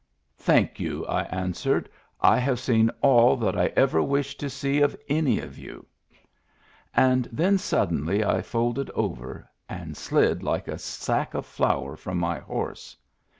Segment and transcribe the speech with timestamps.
[0.39, 1.87] Thank you," I answered."
[2.21, 5.85] I have seen all that I ever wish to see of any of you."
[6.95, 12.39] And then suddenly I folded over and slid like a sack of flour from my
[12.39, 12.97] horse.